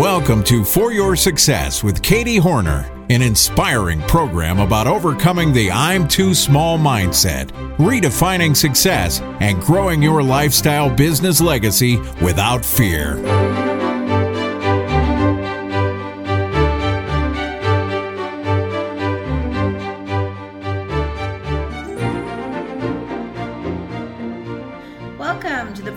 [0.00, 6.08] Welcome to For Your Success with Katie Hornor, an inspiring program about overcoming the I'm
[6.08, 13.18] too small mindset, redefining success, and growing your lifestyle business legacy without fear.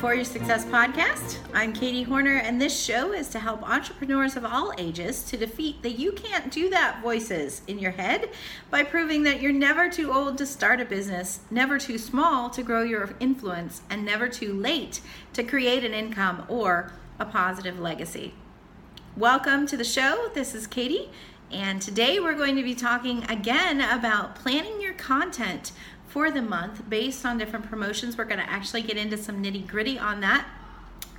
[0.04, 1.38] For Your Success podcast.
[1.53, 5.81] I'm Katie Hornor, and this show is to help entrepreneurs of all ages to defeat
[5.81, 8.29] the you can't do that voices in your head
[8.70, 12.63] by proving that you're never too old to start a business, never too small to
[12.63, 14.99] grow your influence, and never too late
[15.31, 18.34] to create an income or a positive legacy.
[19.15, 20.29] Welcome to the show.
[20.34, 21.12] This is Katie,
[21.49, 25.71] and today we're going to be talking again about planning your content
[26.07, 28.17] for the month based on different promotions.
[28.17, 30.45] We're going to actually get into some nitty gritty on that.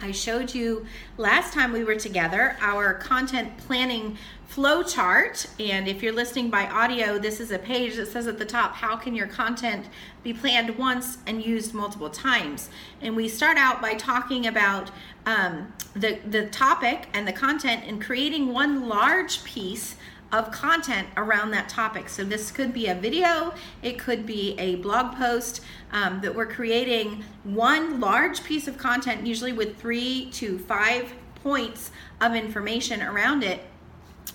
[0.01, 5.47] I showed you last time we were together our content planning flow chart.
[5.59, 8.75] And if you're listening by audio, this is a page that says at the top,
[8.75, 9.87] How can your content
[10.23, 12.71] be planned once and used multiple times?
[13.01, 14.91] And we start out by talking about
[15.27, 19.97] um, the, the topic and the content and creating one large piece
[20.35, 22.09] of content around that topic.
[22.09, 25.61] So this could be a video, it could be a blog post
[25.93, 31.13] um, that we're creating one large piece of content, usually with three to five
[31.43, 33.63] points of information around it.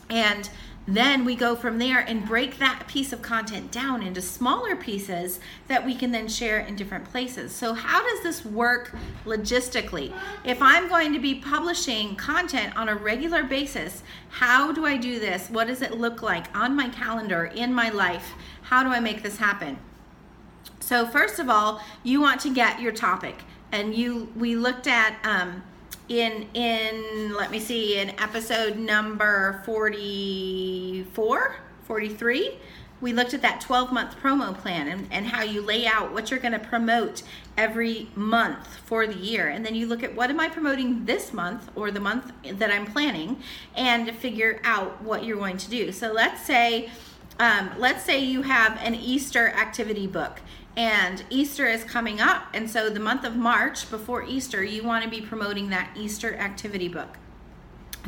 [0.10, 0.50] And
[0.96, 5.40] then we go from there and break that piece of content down into smaller pieces
[5.68, 7.52] that we can then share in different places.
[7.54, 8.96] So, how does this work
[9.26, 10.14] logistically?
[10.46, 15.20] If I'm going to be publishing content on a regular basis, how do I do
[15.20, 15.50] this?
[15.50, 18.32] What does it look like on my calendar, in my life?
[18.64, 19.78] How do I make this happen?
[20.80, 23.44] So, first of all, you want to get your topic.
[23.72, 25.62] And you, we looked at um,
[26.10, 32.58] in in let me see in episode number 44 43
[33.02, 36.30] we looked at that 12 month promo plan and, and how you lay out what
[36.30, 37.24] you're going to promote
[37.58, 39.48] every month for the year.
[39.48, 42.72] And then you look at what am i promoting this month or the month that
[42.72, 43.42] i'm planning
[43.76, 45.92] and figure out what you're going to do.
[45.92, 46.90] So let's say
[47.40, 50.42] um, let's say you have an easter activity book
[50.80, 52.48] and Easter is coming up.
[52.54, 56.36] And so, the month of March before Easter, you want to be promoting that Easter
[56.36, 57.18] activity book.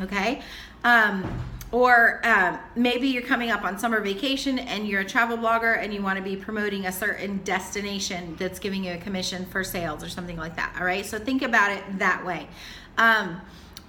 [0.00, 0.40] Okay?
[0.82, 1.30] Um,
[1.70, 5.92] or um, maybe you're coming up on summer vacation and you're a travel blogger and
[5.92, 10.02] you want to be promoting a certain destination that's giving you a commission for sales
[10.02, 10.74] or something like that.
[10.78, 11.04] All right?
[11.04, 12.48] So, think about it that way.
[12.96, 13.42] Um,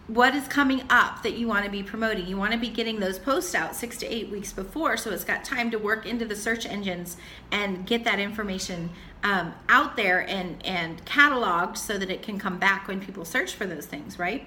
[0.08, 2.28] what is coming up that you want to be promoting.
[2.28, 5.24] You want to be getting those posts out six to eight weeks before, so it's
[5.24, 7.16] got time to work into the search engines
[7.52, 8.90] and get that information
[9.24, 13.54] um, out there and and cataloged so that it can come back when people search
[13.54, 14.46] for those things, right?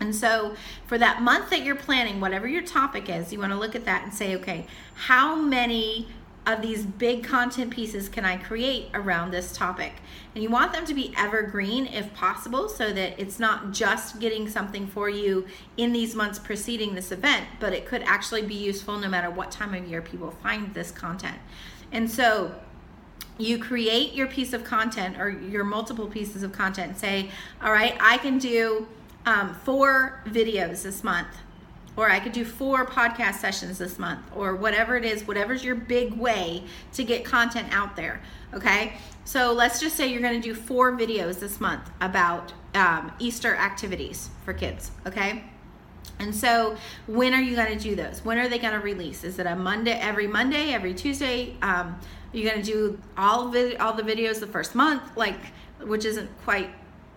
[0.00, 3.58] And so, for that month that you're planning, whatever your topic is, you want to
[3.58, 6.08] look at that and say, okay, how many
[6.46, 9.94] of these big content pieces can I create around this topic?
[10.34, 14.48] And you want them to be evergreen if possible so that it's not just getting
[14.48, 15.46] something for you
[15.76, 19.50] in these months preceding this event, but it could actually be useful no matter what
[19.50, 21.36] time of year people find this content.
[21.92, 22.54] And so
[23.38, 26.98] you create your piece of content or your multiple pieces of content.
[26.98, 27.30] Say,
[27.62, 28.86] all right, I can do
[29.26, 31.28] um, four videos this month
[31.96, 35.74] or I could do four podcast sessions this month, or whatever it is, whatever's your
[35.74, 36.64] big way
[36.94, 38.20] to get content out there.
[38.54, 43.12] Okay, so let's just say you're going to do four videos this month about um,
[43.18, 44.90] Easter activities for kids.
[45.06, 45.44] Okay.
[46.18, 48.22] And so, when are you going to do those?
[48.24, 49.24] When are they going to release?
[49.24, 51.56] Is it a Monday, every Monday, every Tuesday?
[51.62, 51.98] Um,
[52.32, 55.38] are you going to do all vid- all the videos the first month, like
[55.82, 56.70] which isn't quite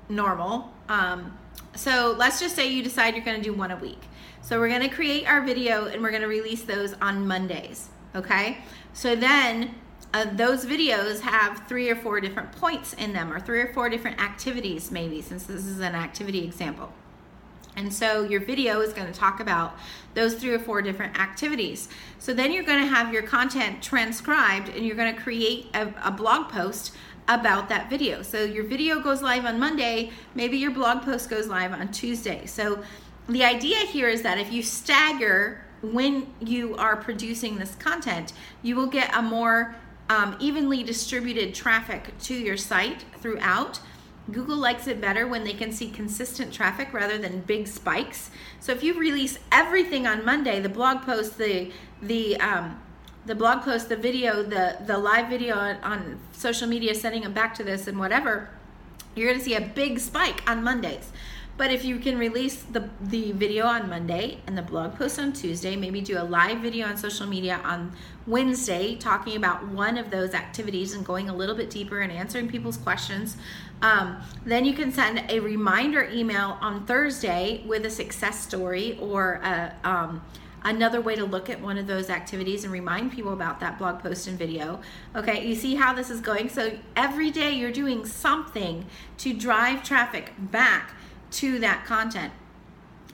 [0.07, 0.73] normal?
[0.87, 1.37] Um,
[1.75, 4.01] so let's just say you decide you're going to do one a week.
[4.43, 7.87] So we're to create our video and we're to release those on Mondays.
[8.13, 8.57] Okay.
[8.91, 9.73] So then
[10.13, 13.87] uh, those videos have three or four different points in them or three or four
[13.87, 16.91] different activities, maybe, since this is an activity example.
[17.77, 19.77] And so your video is going to talk about
[20.13, 21.87] those three or four different activities.
[22.19, 25.91] So then you're going to have your content transcribed and you're going to create a,
[26.03, 26.93] a, blog post
[27.27, 28.21] about that video.
[28.21, 32.45] So your video goes live on Monday, maybe your blog post goes live on Tuesday.
[32.45, 32.83] So
[33.27, 38.75] the idea here is that if you stagger when you are producing this content, you
[38.75, 39.75] will get a more
[40.09, 43.79] um, evenly distributed traffic to your site throughout.
[44.31, 48.31] Google likes it better when they can see consistent traffic rather than big spikes.
[48.61, 51.71] So if you release everything on Monday, the blog post, the
[52.01, 52.81] the um,
[53.25, 57.33] the blog post, the video, the the live video on, on social media, sending them
[57.33, 58.49] back to this and whatever,
[59.15, 61.11] you're going to see a big spike on Mondays.
[61.55, 65.33] But if you can release the, the video on Monday and the blog post on
[65.33, 67.91] Tuesday, maybe do a live video on social media on
[68.25, 72.47] Wednesday talking about one of those activities and going a little bit deeper and answering
[72.47, 73.37] people's questions.
[73.83, 79.35] Um, then you can send a reminder email on Thursday with a success story or
[79.43, 80.23] a, um,
[80.63, 83.99] another way to look at one of those activities and remind people about that blog
[83.99, 84.81] post and video.
[85.15, 86.49] Okay, you see how this is going?
[86.49, 88.85] So every day you're doing something
[89.19, 90.95] to drive traffic back
[91.33, 92.33] to that content.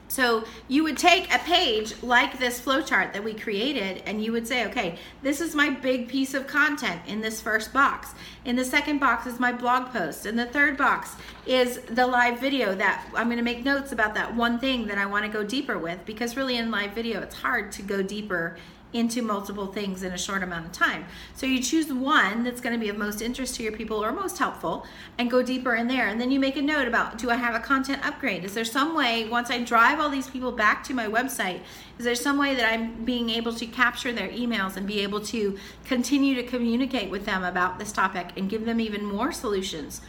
[0.10, 4.48] So you would take a page like this flowchart that we created and you would
[4.48, 8.16] say, okay, this is my big piece of content in this first box.
[8.44, 10.26] In the second box is my blog post.
[10.26, 14.16] In the third box is the live video that I'm going to make notes about
[14.16, 17.22] that one thing that I want to go deeper with because really in live video
[17.22, 18.58] it's hard to go deeper
[18.92, 21.06] into multiple things in a short amount of time.
[21.36, 24.12] So you choose one that's going to be of most interest to your people or
[24.12, 24.86] most helpful
[25.18, 26.08] and go deeper in there.
[26.08, 28.44] And then you make a note about do I have a content upgrade?
[28.44, 31.60] Is there some way, once I drive all these people back to my website,
[31.98, 35.22] is there some way that I'm being able to capture their emails and be able
[35.22, 40.02] to continue to communicate with them about this topic and give them even more solutions?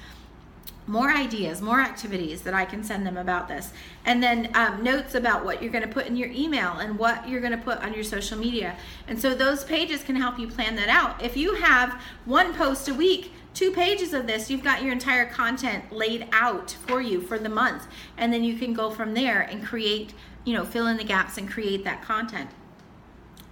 [0.87, 3.73] More ideas, more activities that I can send them about this.
[4.05, 7.29] And then um, notes about what you're going to put in your email and what
[7.29, 8.77] you're going to put on your social media.
[9.07, 11.23] And so those pages can help you plan that out.
[11.23, 15.27] If you have one post a week, two pages of this, you've got your entire
[15.27, 17.87] content laid out for you for the month.
[18.17, 20.13] And then you can go from there and create,
[20.45, 22.51] you know, fill in the gaps and create that content.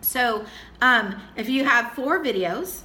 [0.00, 0.44] So
[0.81, 2.81] um, if you have four videos,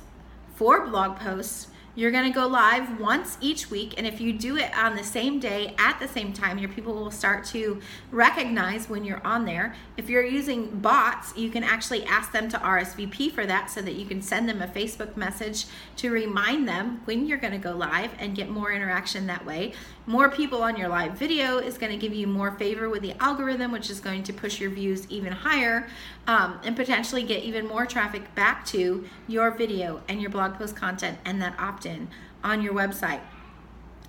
[0.55, 4.57] four blog posts, you're going to go live once each week, and if you do
[4.57, 7.79] it on the same day at the same time, your people will start to
[8.09, 9.75] recognize when you're on there.
[9.95, 13.93] If you're using bots, you can actually ask them to RSVP for that so that
[13.93, 15.65] you can send them a Facebook message
[15.97, 19.73] to remind them when you're going to go live and get more interaction that way.
[20.07, 23.13] More people on your live video is going to give you more favor with the
[23.21, 25.87] algorithm, which is going to push your views even higher
[26.25, 30.75] um, and potentially get even more traffic back to your video and your blog post
[30.75, 32.07] content and that opt in
[32.43, 33.21] on your website.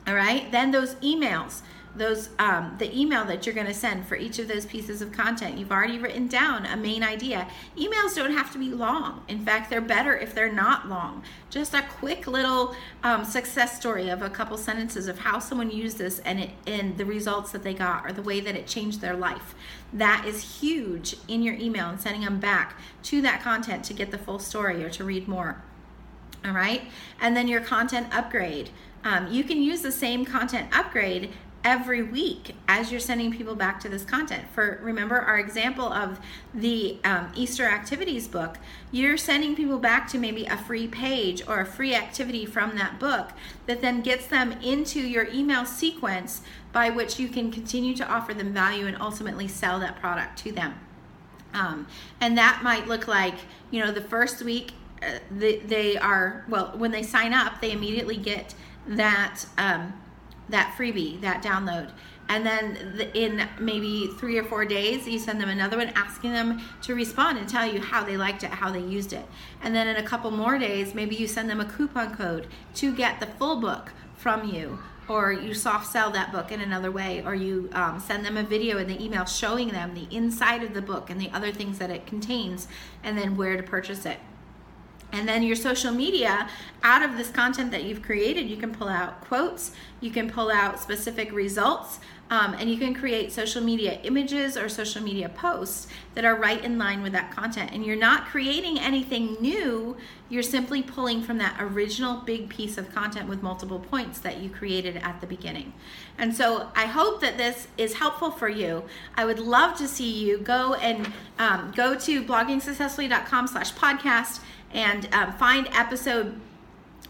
[0.06, 1.62] All right, then those emails
[1.96, 5.12] those um, the email that you're going to send for each of those pieces of
[5.12, 5.58] content.
[5.58, 7.48] You've already written down a main idea.
[7.76, 9.22] Emails don't have to be long.
[9.28, 11.22] In fact they're better if they're not long.
[11.50, 15.98] Just a quick little um, success story of a couple sentences of how someone used
[15.98, 19.00] this and it and the results that they got or the way that it changed
[19.00, 19.54] their life.
[19.92, 24.10] That is huge in your email and sending them back to that content to get
[24.10, 25.62] the full story or to read more
[26.44, 26.82] all right
[27.20, 28.70] and then your content upgrade
[29.04, 31.30] um, you can use the same content upgrade
[31.64, 34.44] every week as you're sending people back to this content.
[34.52, 36.20] For remember our example of
[36.52, 38.58] the um, Easter activities book,
[38.92, 43.00] you're sending people back to maybe a free page or a free activity from that
[43.00, 43.30] book
[43.64, 46.42] that then gets them into your email sequence
[46.72, 50.52] by which you can continue to offer them value and ultimately sell that product to
[50.52, 50.74] them.
[51.54, 51.86] Um,
[52.20, 53.36] and that might look like,
[53.70, 54.72] you know, the first week
[55.30, 58.54] they, they, are, well, when they sign up, they immediately get
[58.86, 59.44] that.
[59.58, 59.94] Um,
[60.48, 61.90] that freebie, that download.
[62.28, 66.32] And then the, in maybe three or four days, you send them another one asking
[66.32, 69.26] them to respond and tell you how they liked it, how they used it.
[69.62, 72.46] And then in a couple more days, maybe you send them a coupon code
[72.76, 76.90] to get the full book from you or you soft sell that book in another
[76.90, 80.62] way, or you um, send them a video in the email showing them the inside
[80.62, 82.66] of the book and the other things that it contains,
[83.02, 84.18] and then where to purchase it.
[85.14, 86.48] And then your social media,
[86.82, 90.50] out of this content that you've created, you can pull out quotes, you can pull
[90.50, 95.86] out specific results, um, and you can create social media images or social media posts
[96.14, 97.70] that are right in line with that content.
[97.72, 99.96] And you're not creating anything new,
[100.28, 104.50] you're simply pulling from that original big piece of content with multiple points that you
[104.50, 105.74] created at the beginning.
[106.18, 108.82] And so I hope that this is helpful for you.
[109.14, 114.40] I would love to see you go and um, go to bloggingsuccessfully.com slash podcast
[114.74, 116.38] and um, find episode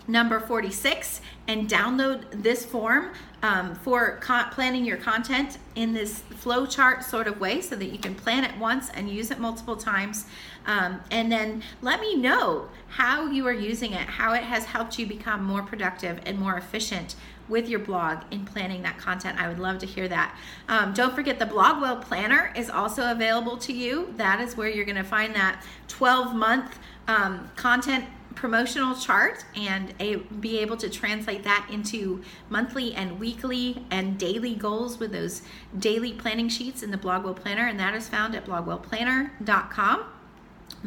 [0.07, 4.19] number 46 and download this form um, for
[4.53, 8.43] planning your content in this flow chart sort of way so that you can plan
[8.43, 10.25] it once and use it multiple times.
[10.67, 14.99] Um, and then let me know how you are using it, how it has helped
[14.99, 17.17] you become more productive and more efficient
[17.49, 19.39] with your blog in planning that content.
[19.39, 20.35] I would love to hear that.
[20.69, 24.15] Um, don't forget the Blogwell Planner is also available to you.
[24.17, 29.95] That is where you're going to find that 12 month um, content promotional chart and
[30.01, 35.43] a, be able to translate that into monthly and weekly and daily goals with those
[35.79, 40.05] daily planning sheets in the Blogwell Planner, and that is found at blogwellplanner.com.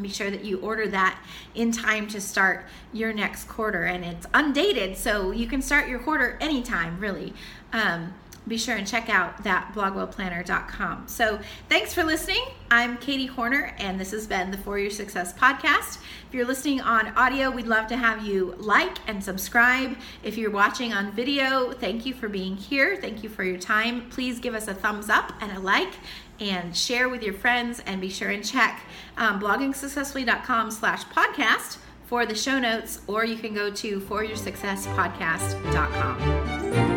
[0.00, 1.20] Be sure that you order that
[1.54, 5.98] in time to start your next quarter, and it's undated, so you can start your
[5.98, 7.34] quarter anytime, really.
[7.72, 8.14] Um,
[8.48, 11.08] be sure and check out that blogwellplanner.com.
[11.08, 11.38] So
[11.68, 12.42] thanks for listening.
[12.70, 15.98] I'm Katie Hornor, and this has been the For Your Success podcast.
[16.28, 19.96] If you're listening on audio, we'd love to have you like and subscribe.
[20.22, 22.96] If you're watching on video, thank you for being here.
[22.96, 24.08] Thank you for your time.
[24.10, 25.94] Please give us a thumbs up and a like
[26.40, 28.82] and share with your friends and be sure and check
[29.16, 36.87] um, bloggingsuccessfully.com slash podcast for the show notes or you can go to foryoursuccesspodcast.com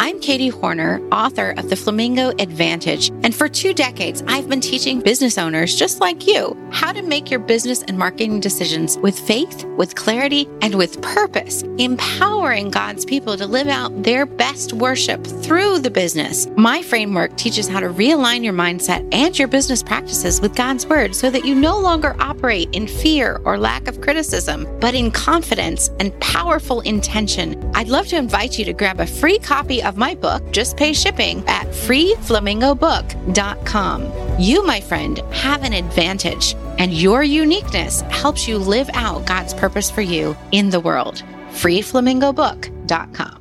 [0.00, 3.08] I'm Katie Hornor, author of The Flamingo Advantage.
[3.24, 7.30] And for two decades, I've been teaching business owners just like you how to make
[7.30, 13.36] your business and marketing decisions with faith, with clarity, and with purpose, empowering God's people
[13.36, 16.46] to live out their best worship through the business.
[16.56, 21.16] My framework teaches how to realign your mindset and your business practices with God's word
[21.16, 25.90] so that you no longer operate in fear or lack of criticism, but in confidence
[25.98, 27.67] and powerful intention.
[27.78, 30.92] I'd love to invite you to grab a free copy of my book, Just Pay
[30.92, 34.40] Shipping, at freeflamingobook.com.
[34.40, 39.92] You, my friend, have an advantage, and your uniqueness helps you live out God's purpose
[39.92, 41.22] for you in the world.
[41.52, 43.37] freeflamingobook.com.